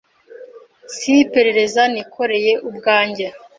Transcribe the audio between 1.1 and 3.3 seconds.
iperereza nikoreye ubwanjye.